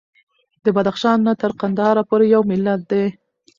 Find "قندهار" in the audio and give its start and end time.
1.59-1.97